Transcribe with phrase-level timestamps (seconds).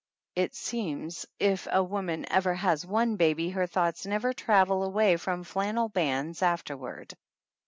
[0.35, 5.43] "It seems if a woman ever has one baby her thoughts never travel away from
[5.43, 7.13] flannel bands afterward